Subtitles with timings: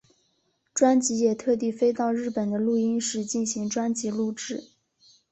[0.73, 4.71] 专辑也特地飞到日本的录音室进行专辑录制。